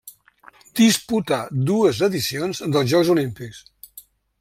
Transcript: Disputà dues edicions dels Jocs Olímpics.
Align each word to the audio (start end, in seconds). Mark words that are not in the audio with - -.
Disputà 0.79 1.39
dues 1.69 2.03
edicions 2.09 2.65
dels 2.67 2.95
Jocs 2.97 3.17
Olímpics. 3.17 3.67